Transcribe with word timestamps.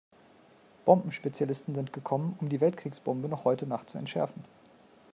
Bombenspezialisten 0.85 1.75
sind 1.75 1.93
gekommen, 1.93 2.35
um 2.41 2.49
die 2.49 2.59
Weltkriegsbombe 2.59 3.29
noch 3.29 3.45
heute 3.45 3.67
Nacht 3.67 3.87
zu 3.91 3.99
entschärfen. 3.99 4.43